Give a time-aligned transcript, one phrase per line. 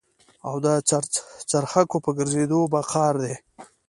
[0.47, 0.67] او د
[1.51, 3.35] څرخکو په ګرځېدو په قار دي.